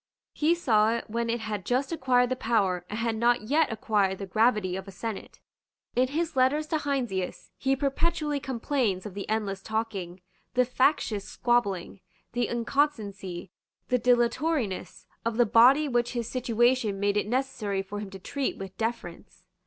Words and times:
He 0.33 0.55
saw 0.55 0.93
it 0.95 1.11
when 1.11 1.29
it 1.29 1.41
had 1.41 1.63
just 1.63 1.91
acquired 1.91 2.29
the 2.31 2.35
power 2.35 2.83
and 2.89 2.97
had 2.97 3.15
not 3.15 3.43
yet 3.43 3.71
acquired 3.71 4.17
the 4.17 4.25
gravity 4.25 4.75
of 4.75 4.87
a 4.87 4.91
senate. 4.91 5.39
In 5.95 6.07
his 6.07 6.35
letters 6.35 6.65
to 6.69 6.79
Heinsius 6.79 7.51
he 7.55 7.75
perpetually 7.75 8.39
complains 8.39 9.05
of 9.05 9.13
the 9.13 9.29
endless 9.29 9.61
talking, 9.61 10.21
the 10.55 10.65
factious 10.65 11.25
squabbling, 11.25 11.99
the 12.31 12.47
inconstancy, 12.47 13.51
the 13.89 13.99
dilatoriness, 13.99 15.05
of 15.23 15.37
the 15.37 15.45
body 15.45 15.87
which 15.87 16.13
his 16.13 16.27
situation 16.27 16.99
made 16.99 17.15
it 17.15 17.27
necessary 17.27 17.83
for 17.83 17.99
him 17.99 18.09
to 18.09 18.17
treat 18.17 18.57
with 18.57 18.75
deference. 18.79 19.45